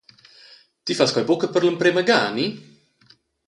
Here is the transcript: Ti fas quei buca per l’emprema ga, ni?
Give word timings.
Ti 0.85 0.91
fas 0.99 1.13
quei 1.15 1.27
buca 1.29 1.47
per 1.53 1.61
l’emprema 1.63 2.01
ga, 2.11 2.19
ni? 2.37 2.45